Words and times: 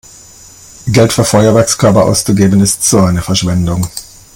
Geld 0.87 1.13
für 1.13 1.23
Feuerwerkskörper 1.23 2.05
auszugeben 2.05 2.59
ist 2.61 2.83
so 2.85 3.01
eine 3.01 3.21
Verschwendung! 3.21 3.85